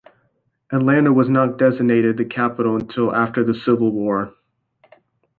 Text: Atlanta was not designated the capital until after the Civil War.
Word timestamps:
Atlanta 0.71 1.13
was 1.13 1.29
not 1.29 1.59
designated 1.59 2.17
the 2.17 2.25
capital 2.25 2.75
until 2.75 3.13
after 3.13 3.43
the 3.43 3.53
Civil 3.53 3.91
War. 3.91 4.33